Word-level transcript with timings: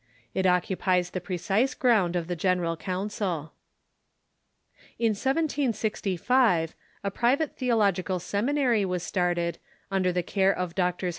It 0.33 0.47
occupies 0.47 1.11
the 1.11 1.21
precise 1.21 1.75
ground 1.75 2.15
of 2.15 2.25
the 2.25 2.35
Genei 2.35 2.65
al 2.65 2.75
Council. 2.75 3.53
In 4.97 5.09
1765 5.11 6.73
a 7.03 7.11
private 7.11 7.55
theological 7.55 8.17
seminary 8.19 8.81
Avas 8.83 9.01
started, 9.01 9.59
under 9.91 10.11
the 10.11 10.23
care 10.23 10.57
of 10.57 10.73
Drs. 10.73 10.93